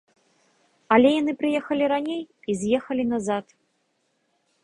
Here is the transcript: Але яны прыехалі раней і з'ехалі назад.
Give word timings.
Але 0.95 1.09
яны 1.21 1.33
прыехалі 1.41 1.83
раней 1.93 2.23
і 2.53 2.57
з'ехалі 2.61 3.03
назад. 3.13 3.45